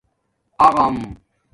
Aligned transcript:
اغݳم 0.65 0.95